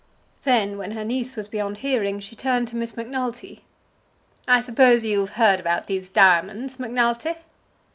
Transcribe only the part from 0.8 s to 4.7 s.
her niece was beyond hearing, she turned to Miss Macnulty. "I